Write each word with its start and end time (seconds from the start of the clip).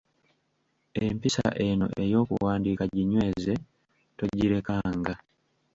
Empisa 1.03 1.45
eno 1.67 1.87
ey'okuwandiika 2.01 2.83
ginyweze, 2.95 3.53
togirekanga. 4.17 5.13